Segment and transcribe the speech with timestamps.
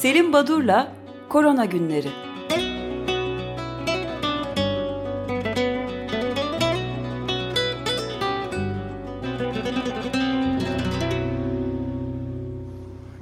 [0.00, 0.92] Selim Badur'la
[1.28, 2.08] Korona Günleri.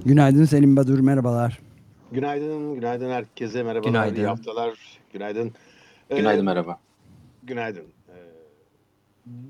[0.06, 1.58] Günaydın Selim Badur, merhabalar.
[2.12, 4.16] Günaydın, günaydın herkese merhabalar, Günaydın.
[4.16, 5.52] iyi haftalar, günaydın.
[6.10, 6.78] Günaydın Ee, merhaba.
[7.42, 7.97] Günaydın.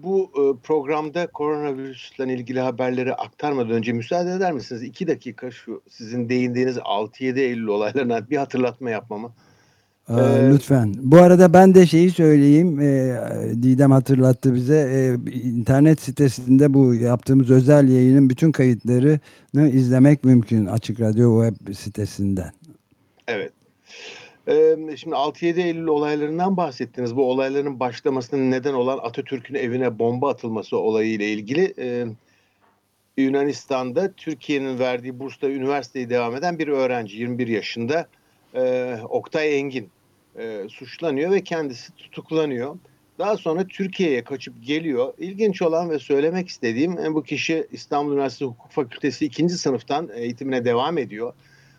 [0.02, 4.82] Bu e, programda koronavirüsle ilgili haberleri aktarmadan önce müsaade eder misiniz?
[4.82, 9.32] İki dakika şu sizin değindiğiniz 6-7 Eylül olaylarına bir hatırlatma yapmamı.
[10.08, 10.94] Ee, Ee, lütfen.
[10.98, 12.80] Bu arada ben de şeyi söyleyeyim.
[12.80, 13.20] Ee,
[13.62, 14.76] Didem hatırlattı bize.
[14.76, 20.66] Ee, internet sitesinde bu yaptığımız özel yayının bütün kayıtlarını izlemek mümkün.
[20.66, 22.52] Açık Radyo web sitesinden.
[23.28, 23.52] Evet.
[24.96, 27.16] Şimdi 6-7 Eylül olaylarından bahsettiniz.
[27.16, 32.06] Bu olayların başlamasının neden olan Atatürk'ün evine bomba atılması olayıyla ilgili e,
[33.16, 38.08] Yunanistan'da Türkiye'nin verdiği bursla üniversiteyi devam eden bir öğrenci 21 yaşında
[39.08, 39.90] Oktay Engin
[40.68, 42.76] suçlanıyor ve kendisi tutuklanıyor.
[43.18, 45.14] Daha sonra Türkiye'ye kaçıp geliyor.
[45.18, 49.48] İlginç olan ve söylemek istediğim bu kişi İstanbul Üniversitesi Hukuk Fakültesi 2.
[49.48, 51.32] sınıftan eğitimine devam ediyor.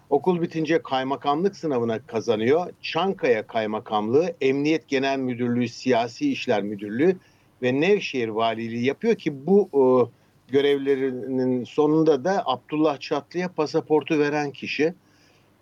[0.10, 2.72] Okul bitince kaymakamlık sınavına kazanıyor.
[2.82, 7.18] Çankaya Kaymakamlığı, Emniyet Genel Müdürlüğü, Siyasi İşler Müdürlüğü
[7.62, 9.84] ve Nevşehir Valiliği yapıyor ki bu e,
[10.52, 14.94] görevlerinin sonunda da Abdullah Çatlı'ya pasaportu veren kişi.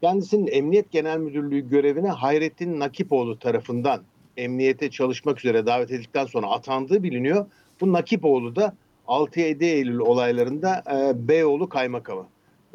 [0.01, 4.01] Kendisinin Emniyet Genel Müdürlüğü görevine Hayrettin Nakipoğlu tarafından
[4.37, 7.45] emniyete çalışmak üzere davet edildikten sonra atandığı biliniyor.
[7.81, 8.75] Bu Nakipoğlu da
[9.07, 12.25] 6-7 Eylül olaylarında e, Beyoğlu Kaymakamı.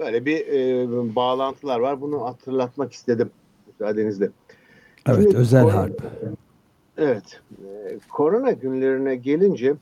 [0.03, 2.00] Böyle bir e, bağlantılar var.
[2.00, 3.31] Bunu hatırlatmak istedim
[3.67, 4.31] müsaadenizle.
[5.08, 6.03] Evet, Şimdi özel korona- harp.
[6.98, 7.41] Evet.
[7.64, 9.75] e, korona günlerine gelince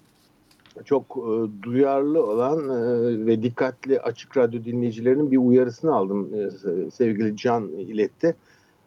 [0.84, 6.28] çok e, duyarlı olan e, ve dikkatli açık radyo dinleyicilerinin bir uyarısını aldım.
[6.34, 8.34] E, se- sevgili Can iletti.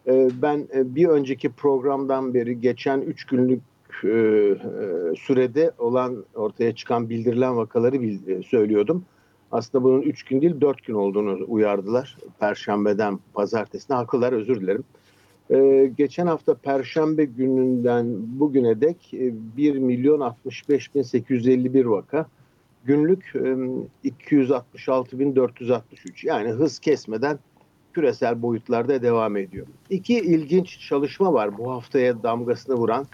[0.08, 3.62] E, ben e, bir önceki programdan beri geçen 3 günlük
[4.04, 4.58] e, e,
[5.16, 9.06] sürede olan ortaya çıkan bildirilen vakaları bil- e, söylüyordum.
[9.54, 12.18] Aslında bunun 3 gün değil 4 gün olduğunu uyardılar.
[12.40, 14.84] Perşembeden pazartesine haklılar özür dilerim.
[15.52, 18.06] Ee, geçen hafta Perşembe gününden
[18.40, 22.26] bugüne dek e, 1 milyon 65 bin 851 vaka.
[22.86, 23.56] Günlük e,
[24.04, 27.40] 266 bin 463 yani hız kesmeden
[27.94, 29.68] küresel boyutlarda devam ediyor.
[29.90, 33.06] İki ilginç çalışma var bu haftaya damgasını vuran.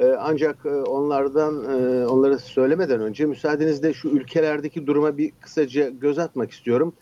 [0.00, 6.18] Ee, ancak e, onlardan e, onları söylemeden önce müsaadenizle şu ülkelerdeki duruma bir kısaca göz
[6.18, 6.92] atmak istiyorum.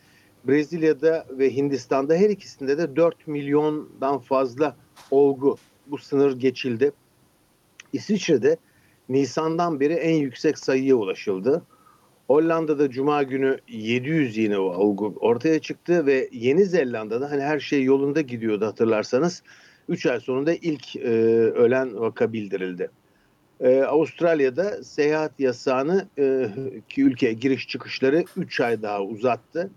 [0.49, 4.77] Brezilya'da ve Hindistan'da her ikisinde de 4 milyondan fazla
[5.11, 6.93] olgu bu sınır geçildi.
[7.93, 8.57] İsviçre'de
[9.09, 11.63] Nisan'dan beri en yüksek sayıya ulaşıldı.
[12.27, 18.21] Hollanda'da Cuma günü 700 yine olgu ortaya çıktı ve Yeni Zelanda'da hani her şey yolunda
[18.21, 19.43] gidiyordu hatırlarsanız
[19.88, 21.10] 3 ay sonunda ilk e,
[21.50, 22.91] ölen vaka bildirildi.
[23.60, 26.50] E, Avustralya'da seyahat yasağını e,
[26.88, 29.71] ki ülkeye giriş çıkışları 3 ay daha uzattı.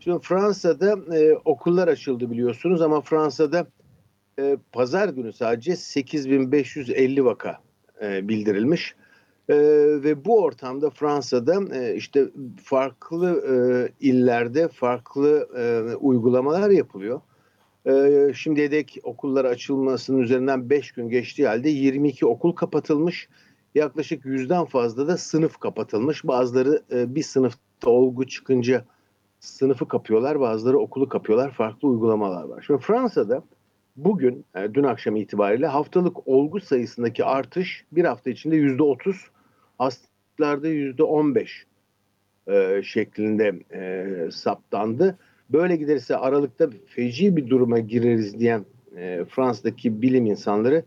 [0.00, 3.66] Şimdi Fransa'da e, okullar açıldı biliyorsunuz ama Fransa'da
[4.38, 7.58] e, pazar günü sadece 8550 vaka
[8.02, 8.94] e, bildirilmiş.
[9.48, 9.56] E,
[10.04, 12.28] ve bu ortamda Fransa'da e, işte
[12.64, 13.54] farklı e,
[14.00, 17.20] illerde farklı e, uygulamalar yapılıyor.
[17.86, 23.28] E, şimdiye dek okullar açılmasının üzerinden 5 gün geçtiği halde 22 okul kapatılmış.
[23.74, 26.24] Yaklaşık yüzden fazla da sınıf kapatılmış.
[26.24, 28.84] Bazıları e, bir sınıfta olgu çıkınca
[29.40, 31.52] sınıfı kapıyorlar, bazıları okulu kapıyorlar.
[31.52, 32.64] Farklı uygulamalar var.
[32.66, 33.42] Şimdi Fransa'da
[33.96, 39.30] bugün, yani dün akşam itibariyle haftalık olgu sayısındaki artış bir hafta içinde yüzde otuz,
[39.78, 41.66] hastalıklarda yüzde on beş
[42.48, 45.18] e, şeklinde e, saptandı.
[45.52, 48.64] Böyle giderse Aralık'ta feci bir duruma gireriz diyen
[48.96, 50.82] e, Fransa'daki bilim insanları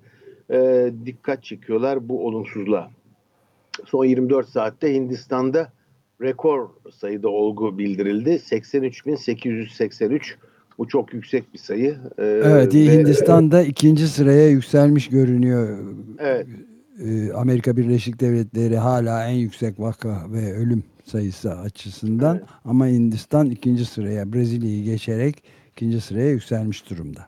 [0.51, 2.91] e, dikkat çekiyorlar bu olumsuzluğa.
[3.85, 5.71] Son 24 saatte Hindistan'da
[6.21, 8.29] rekor sayıda olgu bildirildi.
[8.29, 10.21] 83.883
[10.77, 11.97] bu çok yüksek bir sayı.
[12.19, 15.77] Ee, Evet, ve- Hindistan'da ikinci sıraya yükselmiş görünüyor.
[16.19, 16.47] Evet.
[17.05, 22.49] Ee, Amerika Birleşik Devletleri hala en yüksek vaka ve ölüm sayısı açısından Evet.
[22.65, 27.27] ama Hindistan ikinci sıraya Brezilya'yı geçerek ikinci sıraya yükselmiş durumda.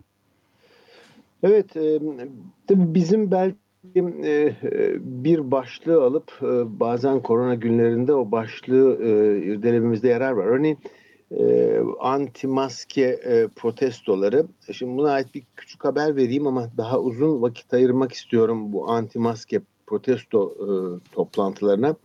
[1.43, 1.99] Evet, e,
[2.67, 3.55] tabii bizim belki
[4.23, 4.55] e,
[5.01, 10.45] bir başlığı alıp e, bazen korona günlerinde o başlığı e, irdelememizde yarar var.
[10.45, 10.77] Örneğin
[11.31, 14.45] e, anti maske e, protestoları.
[14.71, 19.19] Şimdi buna ait bir küçük haber vereyim ama daha uzun vakit ayırmak istiyorum bu anti
[19.19, 20.67] maske protesto e,
[21.11, 21.95] toplantılarına.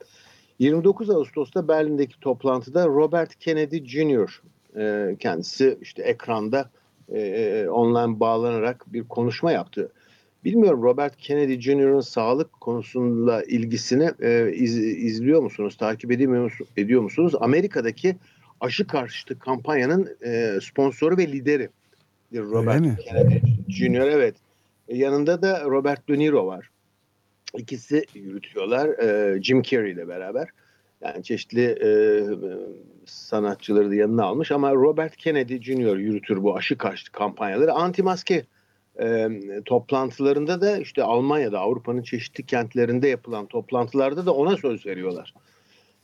[0.58, 4.40] 29 Ağustos'ta Berlin'deki toplantıda Robert Kennedy Jr.
[4.76, 6.70] e, kendisi işte ekranda
[7.12, 9.92] e, online bağlanarak bir konuşma yaptı.
[10.44, 17.32] Bilmiyorum Robert Kennedy Jr.'ın sağlık konusunda ilgisini e, iz, izliyor musunuz, takip ediyor, ediyor musunuz?
[17.40, 18.16] Amerika'daki
[18.60, 21.68] aşı karşıtı kampanyanın e, sponsoru ve lideri.
[22.34, 24.00] Robert Kennedy Jr.
[24.00, 24.34] Evet.
[24.88, 26.70] E, yanında da Robert De Niro var.
[27.56, 30.48] İkisi yürütüyorlar e, Jim Carrey ile beraber.
[31.00, 31.88] Yani çeşitli e,
[33.06, 35.96] sanatçıları da yanına almış ama Robert Kennedy Jr.
[35.96, 37.72] yürütür bu aşı karşıtı kampanyaları.
[37.72, 38.46] Anti maske
[39.00, 39.28] e,
[39.64, 45.34] toplantılarında da işte Almanya'da Avrupa'nın çeşitli kentlerinde yapılan toplantılarda da ona söz veriyorlar.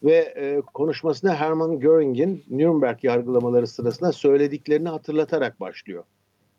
[0.02, 6.05] Ve e, konuşmasına Hermann Göring'in Nürnberg yargılamaları sırasında söylediklerini hatırlatarak başlıyor.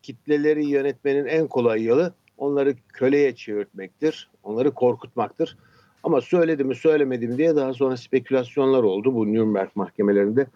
[0.02, 5.58] Kitleleri yönetmenin en kolay yolu onları köleye çevirtmektir, onları korkutmaktır.
[6.04, 10.48] Ama söyledi mi söylemedi mi diye daha sonra spekülasyonlar oldu bu Nürnberg mahkemelerinde.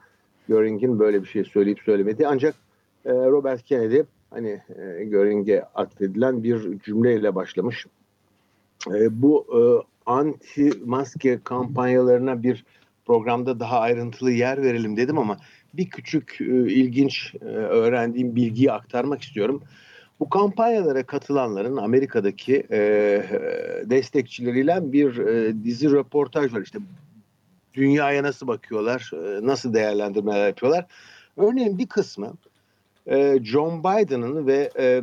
[0.47, 2.27] Göring'in böyle bir şey söyleyip söylemedi.
[2.27, 2.55] Ancak
[3.05, 7.85] e, Robert Kennedy hani e, Göring'e atfedilen bir cümleyle başlamış.
[8.87, 9.59] E, bu e,
[10.05, 12.65] anti maske kampanyalarına bir
[13.05, 15.37] programda daha ayrıntılı yer verelim dedim ama
[15.73, 19.61] bir küçük e, ilginç e, öğrendiğim bilgiyi aktarmak istiyorum.
[20.19, 22.79] Bu kampanyalara katılanların Amerika'daki e,
[23.83, 26.61] destekçileriyle bir e, dizi röportaj var.
[26.61, 26.79] İşte
[27.73, 30.85] dünyaya nasıl bakıyorlar, e, nasıl değerlendirmeler yapıyorlar.
[31.37, 32.33] Örneğin bir kısmı
[33.07, 35.01] e, John Biden'ın ve e,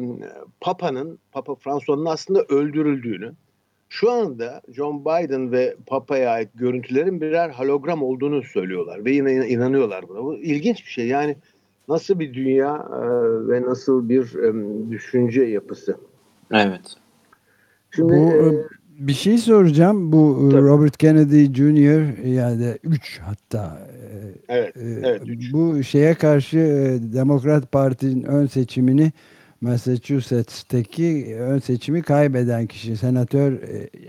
[0.60, 3.32] Papa'nın, Papa François'un aslında öldürüldüğünü,
[3.88, 10.08] şu anda John Biden ve Papa'ya ait görüntülerin birer hologram olduğunu söylüyorlar ve yine inanıyorlar
[10.08, 10.24] buna.
[10.24, 11.06] Bu ilginç bir şey.
[11.06, 11.36] Yani
[11.88, 13.00] nasıl bir dünya e,
[13.48, 15.96] ve nasıl bir e, düşünce yapısı.
[16.52, 16.96] Evet.
[17.90, 18.52] Şimdi bu, e,
[18.98, 20.12] bir şey soracağım.
[20.12, 20.62] Bu tabii.
[20.62, 22.26] Robert Kennedy Jr.
[22.26, 23.88] yani 3 hatta
[24.48, 25.52] evet, evet, üç.
[25.52, 26.58] bu şeye karşı
[27.14, 29.12] Demokrat Parti'nin ön seçimini
[29.60, 33.52] Massachusetts'teki ön seçimi kaybeden kişi senatör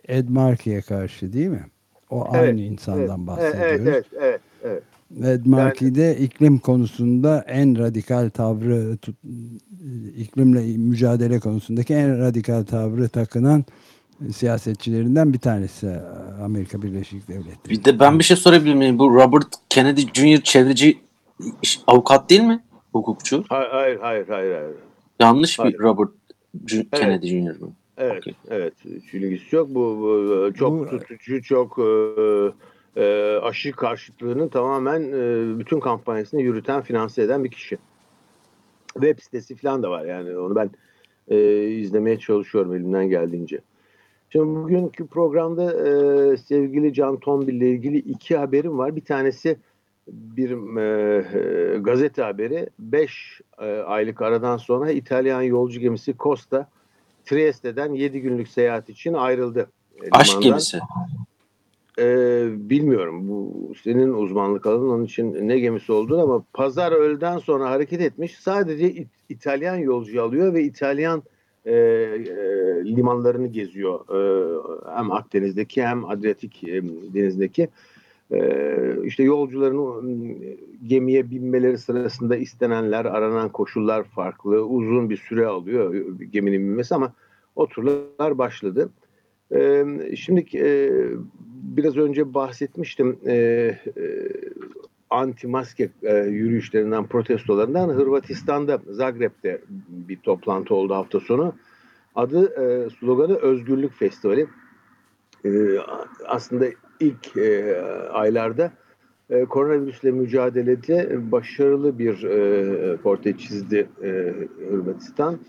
[0.07, 1.65] Ed Markey'e karşı değil mi?
[2.09, 3.87] O evet, aynı insandan evet, bahsediyoruz.
[3.87, 4.83] Evet, evet, evet.
[4.83, 4.92] Ed
[5.45, 8.97] Markey de iklim konusunda en radikal tavrı
[10.17, 13.65] iklimle mücadele konusundaki en radikal tavrı takınan
[14.35, 15.99] siyasetçilerinden bir tanesi
[16.43, 17.69] Amerika Birleşik Devletleri.
[17.69, 18.99] Bir de ben bir şey sorabilir miyim?
[18.99, 20.41] Bu Robert Kennedy Jr.
[20.41, 20.97] çevreci
[21.87, 22.63] avukat değil mi?
[22.93, 23.43] Hukukçu.
[23.49, 24.55] Hayır hayır hayır hayır.
[24.55, 24.75] hayır.
[25.19, 25.73] Yanlış hayır.
[25.73, 26.11] bir Robert
[26.91, 27.61] Kennedy Jr.
[27.61, 27.73] mu?
[27.97, 28.33] Evet, okay.
[28.49, 28.73] evet.
[29.13, 29.69] Ilgisi yok.
[29.69, 31.83] Bu, bu çok bu, tutucu, çok e,
[32.95, 37.77] e, aşı karşıtlığının tamamen e, bütün kampanyasını yürüten, finanse eden bir kişi.
[38.93, 40.69] Web sitesi falan da var yani onu ben
[41.27, 43.59] e, izlemeye çalışıyorum elimden geldiğince.
[44.29, 48.95] Şimdi bugünkü programda e, sevgili Can Tombil ile ilgili iki haberim var.
[48.95, 49.57] Bir tanesi
[50.07, 52.69] bir e, gazete haberi.
[52.79, 56.69] Beş e, aylık aradan sonra İtalyan yolcu gemisi Costa
[57.25, 59.69] Trieste'den yedi günlük seyahat için ayrıldı.
[60.11, 60.79] Aşk gemisi.
[61.99, 67.69] Ee, bilmiyorum bu senin uzmanlık alanın onun için ne gemisi olduğunu ama pazar öğleden sonra
[67.69, 68.39] hareket etmiş.
[68.39, 71.23] Sadece İ- İtalyan yolcu alıyor ve İtalyan
[71.65, 71.75] e, e,
[72.85, 73.99] limanlarını geziyor.
[74.09, 74.19] E,
[74.95, 77.69] hem Akdeniz'deki hem Adriyatik e, denizdeki.
[78.31, 78.67] E,
[79.03, 80.57] işte yolcuların e,
[80.87, 84.65] gemiye binmeleri sırasında istenenler, aranan koşullar farklı.
[84.65, 85.93] Uzun bir süre alıyor
[86.31, 87.13] geminin binmesi ama
[87.55, 88.89] o turlar başladı.
[89.55, 90.91] E, şimdi e,
[91.77, 93.77] biraz önce bahsetmiştim e, e,
[95.09, 101.55] anti maske e, yürüyüşlerinden, protestolarından Hırvatistan'da Zagreb'de bir toplantı oldu hafta sonu.
[102.15, 104.47] Adı e, sloganı Özgürlük Festivali.
[105.45, 105.49] E,
[106.25, 106.65] aslında
[106.99, 108.71] ilk e, aylarda
[109.29, 114.33] e, koronavirüsle mücadelede başarılı bir e, portre çizdi e,
[114.69, 115.39] Hırvatistan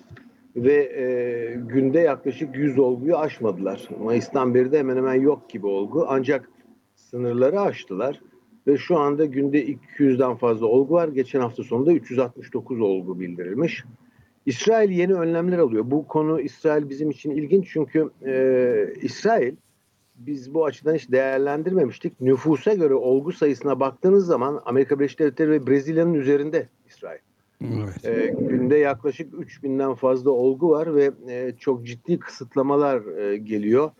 [0.56, 3.88] ve e, günde yaklaşık 100 olguyu aşmadılar.
[4.00, 6.06] Mayıs'tan beri de hemen hemen yok gibi olgu.
[6.08, 6.50] Ancak
[6.94, 8.20] sınırları aştılar
[8.66, 11.08] ve şu anda günde 200'den fazla olgu var.
[11.08, 13.84] Geçen hafta sonunda 369 olgu bildirilmiş.
[14.46, 15.90] İsrail yeni önlemler alıyor.
[15.90, 19.56] Bu konu İsrail bizim için ilginç çünkü e, İsrail
[20.14, 22.20] biz bu açıdan hiç değerlendirmemiştik.
[22.20, 27.18] Nüfusa göre olgu sayısına baktığınız zaman Amerika Birleşik Devletleri ve Brezilya'nın üzerinde İsrail.
[27.72, 28.04] Evet.
[28.04, 33.90] E, günde yaklaşık 3000'den fazla olgu var ve e, çok ciddi kısıtlamalar e, geliyor.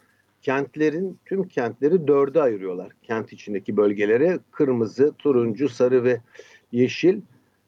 [0.43, 2.93] Kentlerin tüm kentleri dörde ayırıyorlar.
[3.03, 6.21] Kent içindeki bölgelere kırmızı, turuncu, sarı ve
[6.73, 7.21] yeşil.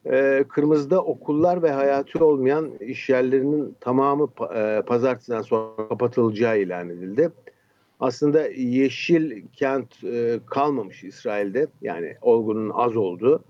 [0.06, 7.30] E, kırmızıda okullar ve hayatı olmayan iş yerlerinin tamamı e, pazartesiden sonra kapatılacağı ilan edildi.
[8.00, 13.44] Aslında yeşil kent e, kalmamış İsrail'de yani olgunun az olduğu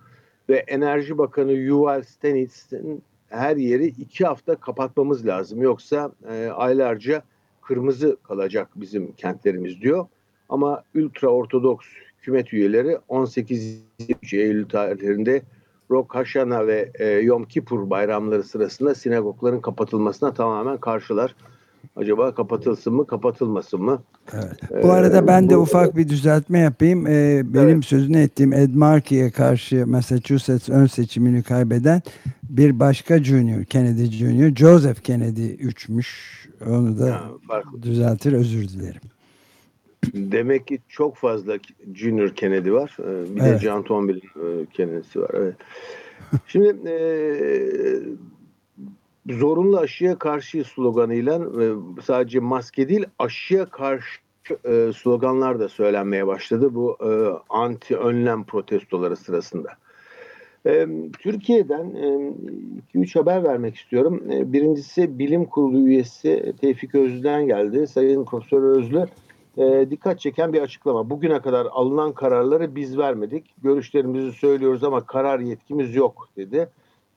[0.48, 5.62] ve Enerji Bakanı Yuval Stenitz'in her yeri iki hafta kapatmamız lazım.
[5.62, 7.22] Yoksa e, aylarca
[7.62, 10.06] kırmızı kalacak bizim kentlerimiz diyor.
[10.48, 11.86] Ama ultra ortodoks
[12.18, 13.82] hükümet üyeleri 18
[14.32, 15.42] Eylül tarihlerinde
[15.90, 21.34] Rosh Hashanah ve e, Yom Kippur bayramları sırasında sinagogların kapatılmasına tamamen karşılar.
[21.96, 24.02] Acaba kapatılsın mı, kapatılmasın mı?
[24.32, 24.82] Evet.
[24.82, 27.06] Bu arada ben de ufak bir düzeltme yapayım.
[27.06, 27.84] Ee, benim evet.
[27.84, 32.02] sözünü ettiğim Ed Markey'e karşı Massachusetts ön seçimini kaybeden
[32.42, 36.06] bir başka Junior, Kennedy Junior, Joseph Kennedy 3'müş.
[36.66, 37.12] Onu da
[37.48, 39.00] ha, düzeltir, özür dilerim.
[40.14, 41.58] Demek ki çok fazla
[41.94, 42.96] Junior Kennedy var.
[42.98, 43.54] Bir evet.
[43.54, 45.30] de John Tombil'in Kennedy'si var.
[45.34, 45.54] Evet.
[46.46, 46.96] Şimdi e,
[49.30, 51.64] zorunlu aşıya karşı sloganıyla e,
[52.02, 54.20] sadece maske değil aşıya karşı
[54.64, 57.10] e, sloganlar da söylenmeye başladı bu e,
[57.48, 59.68] anti önlem protestoları sırasında.
[61.18, 61.86] Türkiye'den
[62.94, 64.22] 2-3 e, haber vermek istiyorum.
[64.28, 67.86] Birincisi bilim kurulu üyesi Tevfik Özlü'den geldi.
[67.86, 69.06] Sayın Profesör Özlü
[69.90, 71.10] dikkat çeken bir açıklama.
[71.10, 73.54] Bugüne kadar alınan kararları biz vermedik.
[73.62, 76.68] Görüşlerimizi söylüyoruz ama karar yetkimiz yok dedi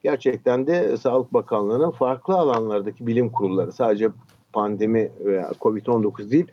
[0.04, 4.10] gerçekten de Sağlık Bakanlığı'nın farklı alanlardaki bilim kurulları sadece
[4.54, 6.48] pandemi veya Covid-19 değil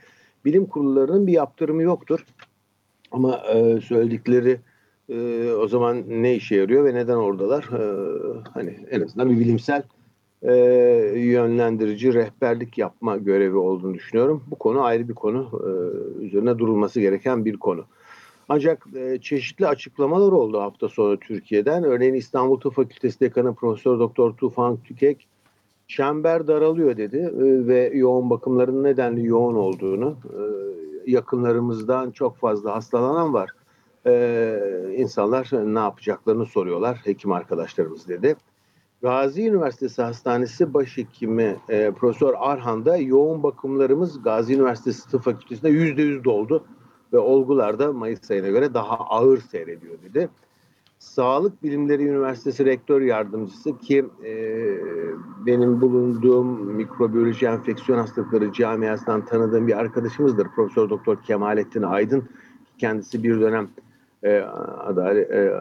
[0.47, 2.27] bilim kurullarının bir yaptırımı yoktur.
[3.13, 4.61] Ama e, söyledikleri
[5.09, 7.65] e, o zaman ne işe yarıyor ve neden oradalar?
[7.65, 7.83] E,
[8.55, 9.83] hani en azından bir bilimsel
[10.43, 10.55] e,
[11.15, 14.45] yönlendirici rehberlik yapma görevi olduğunu düşünüyorum.
[14.47, 15.51] Bu konu ayrı bir konu.
[15.67, 15.71] E,
[16.25, 17.85] üzerine durulması gereken bir konu.
[18.49, 21.85] Ancak e, çeşitli açıklamalar oldu hafta sonu Türkiye'den.
[21.85, 25.29] Örneğin İstanbul Tıp Fakültesi Dekanı Profesör Doktor Tufan Tükek
[25.89, 30.41] çember daralıyor dedi e, ve yoğun bakımların nedenli yoğun olduğunu, e,
[31.11, 33.51] yakınlarımızdan çok fazla hastalanan var.
[34.07, 38.37] E, insanlar ne yapacaklarını soruyorlar hekim arkadaşlarımız dedi.
[39.03, 46.25] Gazi Üniversitesi Hastanesi Başhekimi e, Profesör Arhan'da yoğun bakımlarımız Gazi Üniversitesi Tıp Fakültesi'nde yüzde yüz
[46.25, 46.65] doldu
[47.13, 50.29] ve olgular da Mayıs ayına göre daha ağır seyrediyor dedi.
[50.99, 54.33] Sağlık Bilimleri Üniversitesi Rektör Yardımcısı ki e,
[55.47, 60.49] benim bulunduğum mikrobiyoloji enfeksiyon hastalıkları camiasından tanıdığım bir arkadaşımızdır.
[60.49, 62.29] Profesör Doktor Kemalettin Aydın.
[62.79, 63.69] Kendisi bir dönem
[64.23, 64.39] e,
[64.79, 65.53] adalet, e,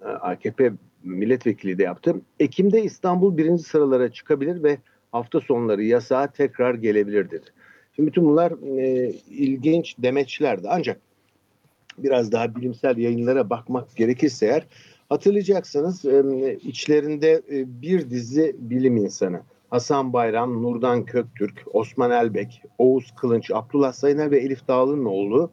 [0.00, 0.72] AKP
[1.04, 2.20] milletvekili de yaptı.
[2.40, 4.78] Ekim'de İstanbul birinci sıralara çıkabilir ve
[5.12, 7.46] hafta sonları yasağa tekrar gelebilir dedi.
[7.98, 10.68] Şimdi bütün bunlar e, ilginç demeçlerdi.
[10.70, 11.00] Ancak
[11.98, 14.66] biraz daha bilimsel yayınlara bakmak gerekirse eğer
[15.08, 19.40] hatırlayacaksınız e, içlerinde e, bir dizi bilim insanı
[19.70, 25.50] Hasan Bayram, Nurdan Köktürk, Osman Elbek, Oğuz Kılınç, Abdullah Sayıner ve Elif Dağlı'nın oğlu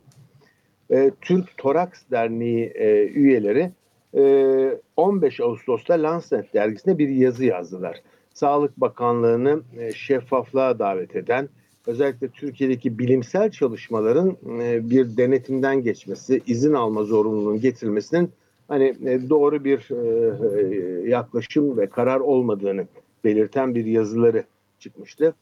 [0.90, 3.72] e, Türk Toraks Derneği e, üyeleri
[4.18, 8.02] e, 15 Ağustos'ta Lancet dergisine bir yazı yazdılar.
[8.34, 11.50] Sağlık Bakanlığı'nı e, şeffaflığa davet eden
[11.88, 18.32] özellikle Türkiye'deki bilimsel çalışmaların e, bir denetimden geçmesi, izin alma zorunluluğunun getirilmesinin
[18.68, 22.88] hani e, doğru bir e, yaklaşım ve karar olmadığını
[23.24, 24.44] belirten bir yazıları
[24.80, 25.34] çıkmıştı.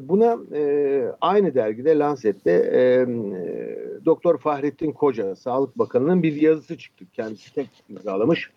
[0.00, 0.38] Buna
[1.20, 3.06] aynı dergide Lancet'te
[4.04, 7.04] Doktor Fahrettin Koca, Sağlık Bakanı'nın bir yazısı çıktı.
[7.12, 8.50] Kendisi tek imzalamış.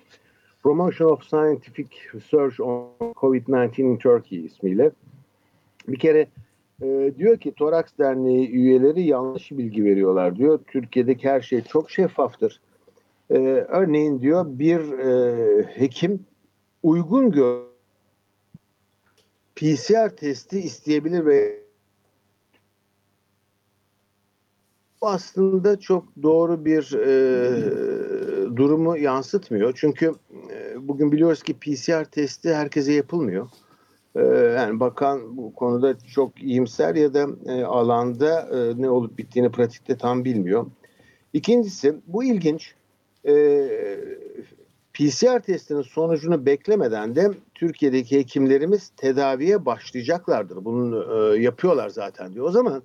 [0.64, 4.92] Promotion of Scientific Research on COVID-19 in Turkey ismiyle.
[5.88, 6.28] Bir kere
[6.84, 10.60] e, diyor ki Toraks Derneği üyeleri yanlış bilgi veriyorlar diyor.
[10.68, 12.62] Türkiye'deki her şey çok şeffaftır.
[13.30, 13.38] E,
[13.70, 16.26] örneğin diyor bir e, hekim
[16.84, 17.62] uygun gör
[19.56, 21.64] PCR testi isteyebilir ve
[25.02, 29.74] bu aslında çok doğru bir e, durumu yansıtmıyor.
[29.76, 30.14] Çünkü
[30.52, 33.50] e, bugün biliyoruz ki PCR testi herkese yapılmıyor.
[34.16, 34.22] Ee,
[34.58, 39.98] yani bakan bu konuda çok iyimser ya da e, alanda e, ne olup bittiğini pratikte
[39.98, 40.66] tam bilmiyor.
[41.34, 42.74] İkincisi bu ilginç.
[43.28, 43.34] E,
[44.94, 50.66] PCR testinin sonucunu beklemeden de Türkiye'deki hekimlerimiz tedaviye başlayacaklardır.
[50.66, 51.06] Bunu
[51.36, 52.46] e, yapıyorlar zaten diyor.
[52.46, 52.84] O zaman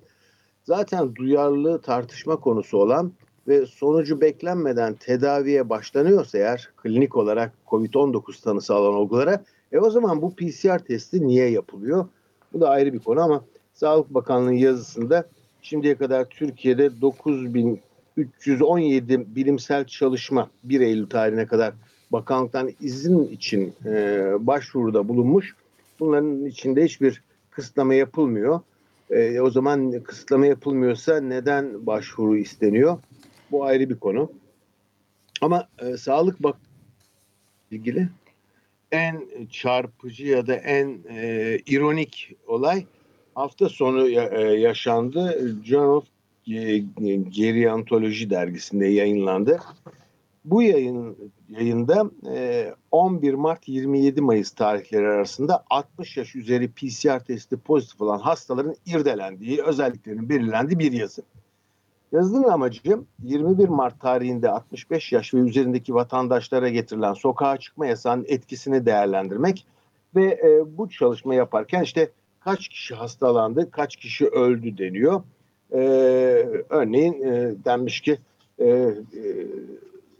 [0.63, 3.13] zaten duyarlılığı tartışma konusu olan
[3.47, 10.21] ve sonucu beklenmeden tedaviye başlanıyorsa eğer klinik olarak COVID-19 tanısı alan olgulara e o zaman
[10.21, 12.07] bu PCR testi niye yapılıyor?
[12.53, 15.25] Bu da ayrı bir konu ama Sağlık Bakanlığı yazısında
[15.61, 21.73] şimdiye kadar Türkiye'de 9317 bilimsel çalışma 1 Eylül tarihine kadar
[22.11, 23.91] bakanlıktan izin için e,
[24.39, 25.55] başvuruda bulunmuş.
[25.99, 27.21] Bunların içinde hiçbir
[27.51, 28.61] kısıtlama yapılmıyor.
[29.09, 32.97] E, o zaman kısıtlama yapılmıyorsa neden başvuru isteniyor?
[33.51, 34.31] Bu ayrı bir konu.
[35.41, 36.55] Ama e, Sağlık Bak
[37.71, 38.09] ilgili
[38.91, 42.85] en çarpıcı ya da en e, ironik olay
[43.35, 45.55] hafta sonu e, yaşandı.
[45.63, 46.05] Journal of
[47.29, 49.59] Geriantoloji dergisinde yayınlandı.
[50.45, 51.17] Bu yayın
[51.49, 52.11] yayında
[52.91, 59.63] 11 Mart 27 Mayıs tarihleri arasında 60 yaş üzeri PCR testi pozitif olan hastaların irdelendiği,
[59.63, 61.21] özelliklerinin belirlendiği bir yazı.
[62.11, 62.81] Yazının amacı
[63.23, 69.65] 21 Mart tarihinde 65 yaş ve üzerindeki vatandaşlara getirilen sokağa çıkma yasağının etkisini değerlendirmek
[70.15, 75.23] ve e, bu çalışma yaparken işte kaç kişi hastalandı, kaç kişi öldü deniyor.
[75.71, 75.79] E,
[76.69, 78.17] örneğin e, denmiş ki
[78.59, 78.93] e, e,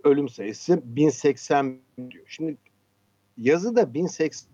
[0.03, 2.25] ölüm sayısı 1080 diyor.
[2.27, 2.58] Şimdi
[3.38, 4.50] yazıda 1080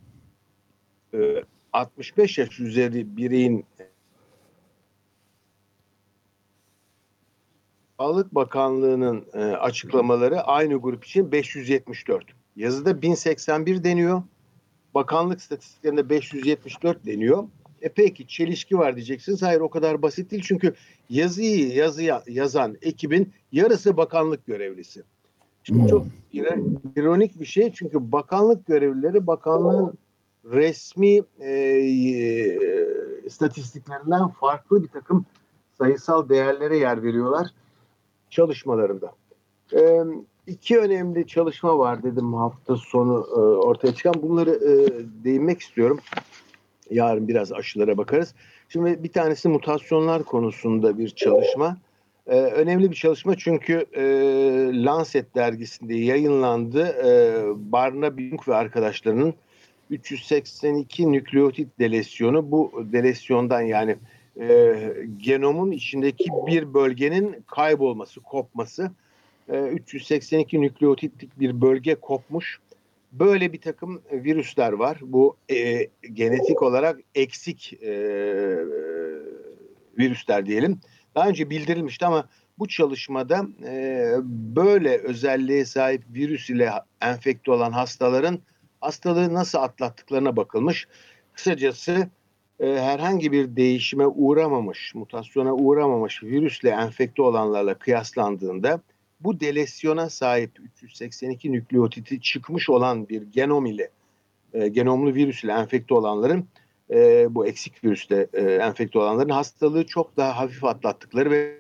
[1.13, 3.65] e, 65 yaş üzeri bireyin
[7.99, 12.25] Sağlık Bakanlığı'nın e, açıklamaları aynı grup için 574.
[12.55, 14.23] Yazıda 1081 deniyor.
[14.93, 17.43] Bakanlık statistiklerinde 574 deniyor.
[17.81, 19.41] E peki çelişki var diyeceksiniz.
[19.41, 20.43] Hayır o kadar basit değil.
[20.45, 20.73] Çünkü
[21.09, 25.03] yazıyı yazıya, yazan ekibin yarısı bakanlık görevlisi.
[25.63, 26.05] Şimdi çok
[26.95, 27.73] ironik bir şey.
[27.73, 29.97] Çünkü bakanlık görevlileri bakanlığın
[30.45, 32.59] resmi e, e,
[33.25, 35.25] istatistiklerinden farklı bir takım
[35.77, 37.47] sayısal değerlere yer veriyorlar
[38.29, 39.11] çalışmalarında.
[39.73, 40.03] E,
[40.47, 44.13] iki önemli çalışma var dedim hafta sonu e, ortaya çıkan.
[44.21, 44.73] Bunları e,
[45.23, 45.99] değinmek istiyorum.
[46.89, 48.33] Yarın biraz aşılara bakarız.
[48.69, 51.77] Şimdi bir tanesi mutasyonlar konusunda bir çalışma.
[52.27, 54.03] Ee, önemli bir çalışma çünkü e,
[54.83, 56.87] Lancet dergisinde yayınlandı.
[56.87, 59.33] E, Barna Bing ve arkadaşlarının
[59.89, 63.95] 382 nükleotit delesyonu bu delesyondan yani
[64.39, 64.75] e,
[65.17, 68.91] genomun içindeki bir bölgenin kaybolması, kopması.
[69.49, 72.59] E, 382 nükleotitlik bir bölge kopmuş.
[73.11, 74.97] Böyle bir takım virüsler var.
[75.01, 77.91] Bu e, genetik olarak eksik e,
[79.97, 80.79] virüsler diyelim.
[81.15, 84.11] Daha önce bildirilmişti ama bu çalışmada e,
[84.55, 86.71] böyle özelliğe sahip virüs ile
[87.01, 88.39] enfekte olan hastaların
[88.81, 90.87] hastalığı nasıl atlattıklarına bakılmış.
[91.33, 92.09] Kısacası
[92.59, 98.81] e, herhangi bir değişime uğramamış, mutasyona uğramamış virüsle enfekte olanlarla kıyaslandığında
[99.19, 100.51] bu delesyona sahip
[100.83, 103.89] 382 nükleotiti çıkmış olan bir genom ile
[104.53, 106.45] e, genomlu virüs ile enfekte olanların
[106.89, 111.57] e, bu eksik virüste e, enfekte olanların hastalığı çok daha hafif atlattıkları ve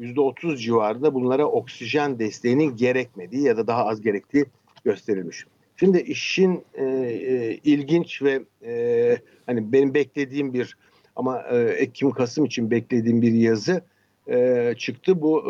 [0.00, 4.44] %30 civarında bunlara oksijen desteğinin gerekmediği ya da daha az gerektiği
[4.84, 5.46] gösterilmiş.
[5.80, 10.76] Şimdi işin e, e, ilginç ve e, hani benim beklediğim bir
[11.16, 13.82] ama e, Ekim-Kasım için beklediğim bir yazı
[14.28, 15.22] e, çıktı.
[15.22, 15.42] Bu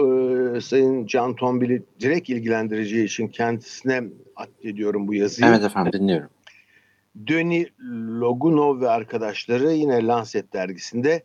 [0.56, 4.04] e, Sayın Can Tombil'i direkt ilgilendireceği için kendisine
[4.36, 5.50] addediyorum bu yazıyı.
[5.50, 6.30] Evet efendim dinliyorum.
[7.26, 7.66] Döni
[8.20, 11.22] Logunov ve arkadaşları yine Lancet dergisinde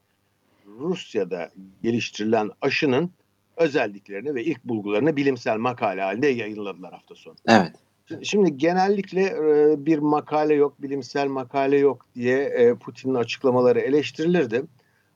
[0.79, 1.49] Rusya'da
[1.83, 3.11] geliştirilen aşının
[3.57, 7.35] özelliklerini ve ilk bulgularını bilimsel makale halinde yayınladılar hafta sonu.
[7.47, 7.71] Evet.
[8.21, 9.35] Şimdi genellikle
[9.85, 14.63] bir makale yok, bilimsel makale yok diye Putin'in açıklamaları eleştirilirdi.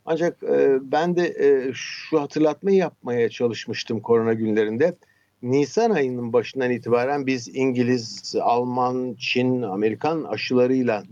[0.05, 0.41] Ancak
[0.81, 1.33] ben de
[1.73, 4.95] şu hatırlatmayı yapmaya çalışmıştım korona günlerinde.
[5.41, 11.03] Nisan ayının başından itibaren biz İngiliz, Alman, Çin, Amerikan aşılarıyla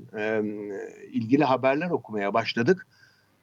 [1.11, 2.87] ilgili haberler okumaya başladık.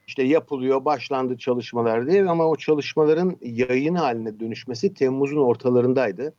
[0.07, 6.33] İşte yapılıyor, başlandı çalışmalar diye ama o çalışmaların yayın haline dönüşmesi Temmuz'un ortalarındaydı.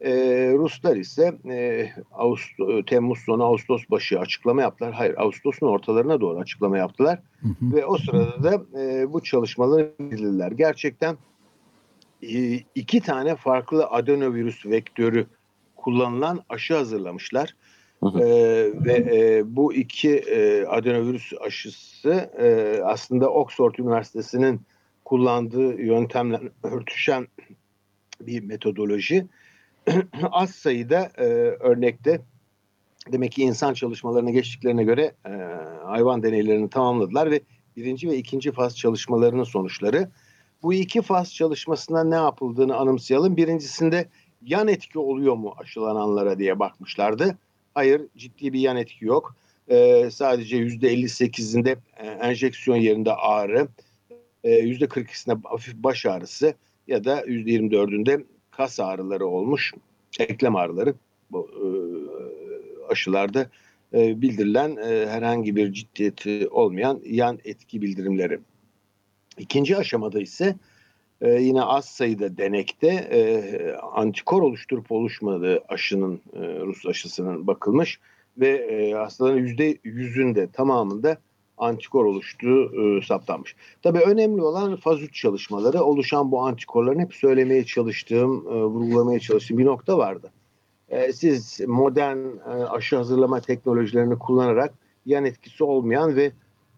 [0.00, 0.12] E,
[0.54, 4.92] Ruslar ise e, Ağustos, Temmuz sonu Ağustos başı açıklama yaptılar.
[4.92, 7.18] Hayır Ağustos'un ortalarına doğru açıklama yaptılar.
[7.40, 7.76] Hı hı.
[7.76, 10.52] Ve o sırada da e, bu çalışmaları bildirdiler.
[10.52, 11.16] Gerçekten
[12.22, 15.26] e, iki tane farklı adenovirüs vektörü
[15.76, 17.54] kullanılan aşı hazırlamışlar.
[18.02, 18.20] Hı hı.
[18.20, 24.60] Ee, ve e, bu iki e, adenovirüs aşısı e, aslında Oxford Üniversitesi'nin
[25.04, 27.26] kullandığı yöntemle örtüşen
[28.20, 29.26] bir metodoloji.
[30.30, 31.24] Az sayıda e,
[31.60, 32.20] örnekte
[33.12, 35.30] demek ki insan çalışmalarına geçtiklerine göre e,
[35.84, 37.40] hayvan deneylerini tamamladılar ve
[37.76, 40.10] birinci ve ikinci faz çalışmalarının sonuçları
[40.62, 43.36] bu iki faz çalışmasında ne yapıldığını anımsayalım.
[43.36, 44.08] Birincisinde
[44.42, 47.38] yan etki oluyor mu aşılananlara diye bakmışlardı.
[47.74, 49.36] Hayır ciddi bir yan etki yok.
[49.68, 53.68] Ee, sadece %58'inde e, enjeksiyon yerinde ağrı,
[54.44, 56.54] e, %42'sinde hafif baş ağrısı
[56.86, 58.24] ya da %24'ünde
[58.58, 59.74] kas ağrıları olmuş,
[60.20, 60.94] eklem ağrıları
[61.30, 61.66] bu e,
[62.92, 63.50] aşılarda
[63.94, 68.40] e, bildirilen e, herhangi bir ciddiyeti olmayan yan etki bildirimleri.
[69.38, 70.56] İkinci aşamada ise
[71.20, 73.20] e, yine az sayıda denekte e,
[73.76, 78.00] antikor oluşturup oluşmadığı aşının e, Rus aşısının bakılmış
[78.38, 81.16] ve e, hastaların yüzde yüzünde tamamında
[81.58, 83.56] antikor oluştuğu e, saptanmış.
[83.82, 89.58] Tabii önemli olan faz 3 çalışmaları oluşan bu antikorların hep söylemeye çalıştığım, e, vurgulamaya çalıştığım
[89.58, 90.32] bir nokta vardı.
[90.88, 94.74] E, siz modern e, aşı hazırlama teknolojilerini kullanarak
[95.06, 96.32] yan etkisi olmayan ve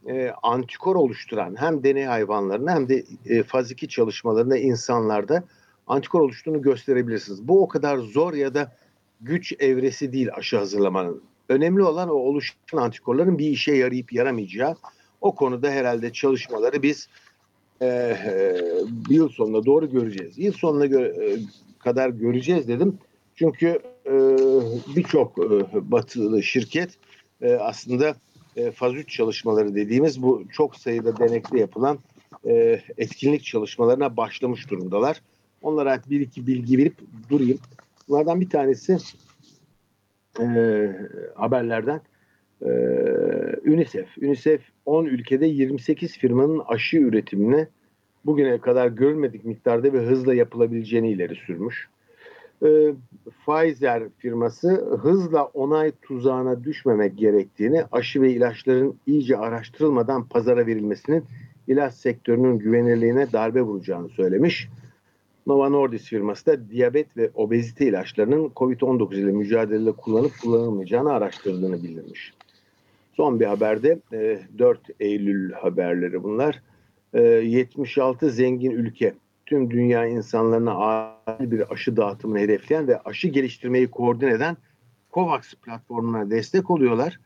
[0.06, 5.44] e, antikor oluşturan hem deney hayvanlarında hem de e, faz 2 çalışmalarında insanlarda
[5.86, 7.48] antikor oluştuğunu gösterebilirsiniz.
[7.48, 8.72] Bu o kadar zor ya da
[9.20, 11.22] güç evresi değil aşı hazırlamanın.
[11.50, 14.74] Önemli olan o oluşan antikorların bir işe yarayıp yaramayacağı.
[15.20, 17.08] O konuda herhalde çalışmaları biz
[17.80, 18.56] e, e,
[19.10, 20.38] yıl sonuna doğru göreceğiz.
[20.38, 21.38] Yıl sonuna gö- e,
[21.78, 22.98] kadar göreceğiz dedim.
[23.34, 24.12] Çünkü e,
[24.96, 25.50] birçok e,
[25.90, 26.90] batılı şirket
[27.42, 28.14] e, aslında
[28.56, 31.98] e, faz 3 çalışmaları dediğimiz bu çok sayıda denekte yapılan
[32.48, 35.22] e, etkinlik çalışmalarına başlamış durumdalar.
[35.62, 36.94] Onlara bir iki bilgi verip
[37.30, 37.58] durayım.
[38.08, 38.98] Bunlardan bir tanesi
[40.40, 40.92] e,
[41.34, 42.00] haberlerden
[42.62, 42.70] e,
[43.66, 44.18] UNICEF.
[44.18, 47.68] UNICEF 10 ülkede 28 firmanın aşı üretimine
[48.24, 51.88] bugüne kadar görülmedik miktarda ve hızla yapılabileceğini ileri sürmüş.
[52.62, 52.94] E,
[53.46, 54.68] Pfizer firması
[55.02, 61.24] hızla onay tuzağına düşmemek gerektiğini, aşı ve ilaçların iyice araştırılmadan pazara verilmesinin
[61.68, 64.68] ilaç sektörünün güvenilirliğine darbe vuracağını söylemiş.
[65.50, 72.34] Nova Nordis firması da diyabet ve obezite ilaçlarının COVID-19 ile mücadelede kullanıp kullanılmayacağını araştırdığını bildirmiş.
[73.16, 73.98] Son bir haberde
[74.58, 76.62] 4 Eylül haberleri bunlar.
[77.14, 79.14] 76 zengin ülke
[79.46, 80.74] tüm dünya insanlarına
[81.26, 84.56] adil bir aşı dağıtımını hedefleyen ve aşı geliştirmeyi koordine eden
[85.12, 87.20] COVAX platformuna destek oluyorlar.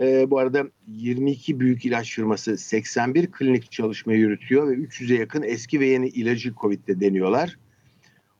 [0.00, 5.80] E, bu arada 22 büyük ilaç firması 81 klinik çalışma yürütüyor ve 300'e yakın eski
[5.80, 7.58] ve yeni ilacı COVID'de deniyorlar.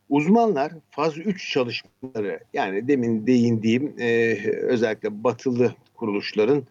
[0.09, 6.67] Uzmanlar faz 3 çalışmaları yani demin değindiğim e, özellikle batılı kuruluşların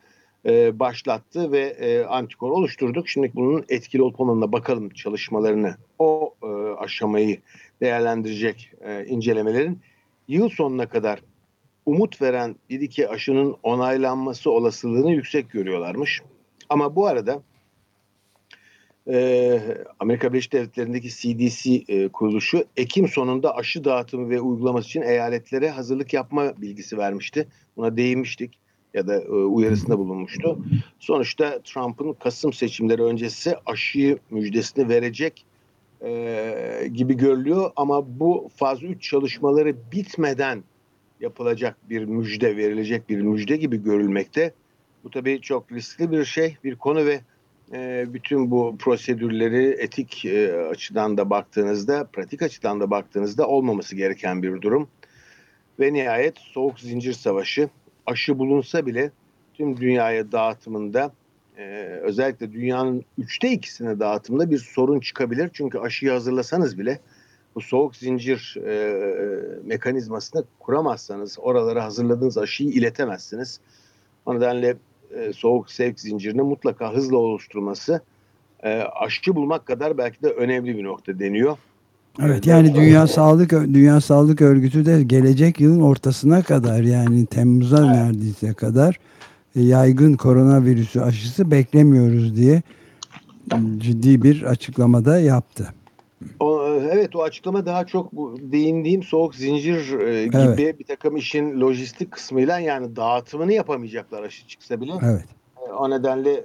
[0.45, 3.10] e, başlattı ve e, antikor oluşturduk.
[3.10, 5.75] Şimdi bunun etkili olup olmadığına bakalım çalışmalarını.
[5.99, 6.47] O e,
[6.80, 7.39] aşamayı
[7.82, 9.80] değerlendirecek e, incelemelerin
[10.28, 11.19] yıl sonuna kadar
[11.89, 16.21] umut veren bir iki aşının onaylanması olasılığını yüksek görüyorlarmış.
[16.69, 17.41] Ama bu arada
[19.08, 19.62] e,
[19.99, 26.13] Amerika Birleşik Devletleri'ndeki CDC e, kuruluşu Ekim sonunda aşı dağıtımı ve uygulaması için eyaletlere hazırlık
[26.13, 27.47] yapma bilgisi vermişti.
[27.78, 28.60] Buna değinmiştik
[28.93, 30.60] ya da e, uyarısında bulunmuştu.
[30.99, 35.45] Sonuçta Trump'ın Kasım seçimleri öncesi aşıyı müjdesini verecek
[36.06, 40.63] e, gibi görülüyor ama bu faz 3 çalışmaları bitmeden
[41.19, 44.53] yapılacak bir müjde, verilecek bir müjde gibi görülmekte.
[45.03, 47.21] Bu tabii çok riskli bir şey, bir konu ve
[47.73, 54.43] e, bütün bu prosedürleri etik e, açıdan da baktığınızda, pratik açıdan da baktığınızda olmaması gereken
[54.43, 54.88] bir durum.
[55.79, 57.69] Ve nihayet soğuk zincir savaşı
[58.05, 59.12] aşı bulunsa bile
[59.53, 61.12] tüm dünyaya dağıtımında
[61.58, 61.63] e,
[62.01, 65.49] özellikle dünyanın üçte ikisine dağıtımında bir sorun çıkabilir.
[65.53, 66.99] Çünkü aşıyı hazırlasanız bile
[67.60, 68.74] bu soğuk zincir e,
[69.65, 73.60] mekanizmasını kuramazsanız oralara hazırladığınız aşıyı iletemezsiniz.
[74.26, 74.76] O nedenle
[75.15, 78.02] e, soğuk sevk zincirini mutlaka hızla oluşturması
[78.63, 81.58] e, aşı bulmak kadar belki de önemli bir nokta deniyor.
[82.22, 87.95] Evet yani Dünya Sağlık Dünya Sağlık Örgütü de gelecek yılın ortasına kadar yani Temmuz'a evet.
[87.95, 89.00] neredeyse kadar
[89.56, 92.62] e, yaygın koronavirüsü aşısı beklemiyoruz diye
[93.78, 95.74] ciddi bir açıklamada yaptı.
[96.39, 100.80] O, evet o açıklama daha çok bu değindiğim soğuk zincir e, gibi evet.
[100.80, 104.94] bir takım işin lojistik kısmıyla yani dağıtımını yapamayacaklar aşı çıksa bile.
[105.04, 105.26] Evet.
[105.68, 106.44] E, o nedenle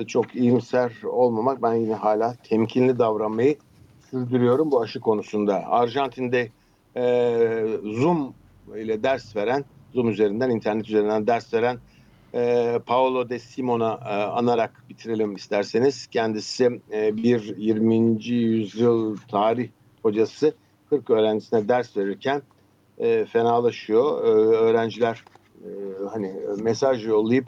[0.00, 3.56] e, çok iyimser olmamak ben yine hala temkinli davranmayı
[4.10, 5.64] sürdürüyorum bu aşı konusunda.
[5.66, 6.48] Arjantin'de
[6.96, 8.34] e, Zoom
[8.76, 11.78] ile ders veren, Zoom üzerinden, internet üzerinden ders veren
[12.36, 16.06] e, Paolo de Simon'a e, anarak bitirelim isterseniz.
[16.06, 18.24] Kendisi e, bir 20.
[18.24, 19.68] yüzyıl tarih
[20.02, 20.54] hocası
[20.90, 22.42] 40 öğrencisine ders verirken
[22.98, 24.24] e, fenalaşıyor.
[24.24, 25.24] E, öğrenciler
[25.64, 25.68] e,
[26.12, 27.46] hani mesaj yollayıp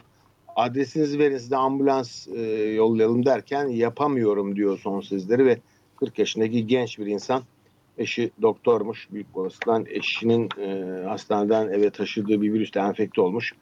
[0.56, 2.40] adresinizi verin size ambulans e,
[2.74, 5.58] yollayalım derken yapamıyorum diyor son sözleri ve
[5.96, 7.42] 40 yaşındaki genç bir insan
[7.98, 13.54] eşi doktormuş büyük olasılıkla eşinin e, hastaneden eve taşıdığı bir virüste enfekte olmuş.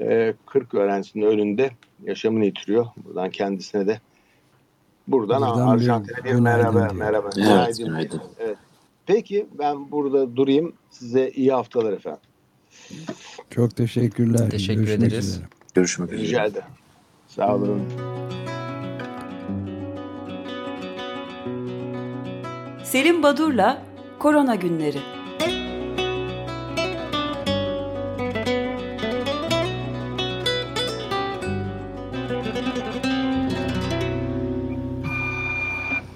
[0.00, 1.70] E, 40 öğrencisinin önünde
[2.04, 2.86] yaşamını yitiriyor.
[3.04, 4.00] Buradan kendisine de
[5.08, 7.30] buradan, buradan Arjantin'e bir, bir merhaba merhaba.
[7.36, 8.22] Evet, günaydın.
[8.38, 8.56] Evet.
[9.06, 10.72] Peki ben burada durayım.
[10.90, 12.20] Size iyi haftalar efendim.
[13.50, 14.50] Çok teşekkürler.
[14.50, 15.28] Teşekkür Görüşmek ederiz.
[15.28, 15.44] Üzere.
[15.74, 16.26] Görüşmek üzere.
[16.28, 16.68] Rica ederim.
[17.26, 17.82] Sağ olun.
[22.84, 23.82] Selim Badur'la
[24.18, 24.98] Korona Günleri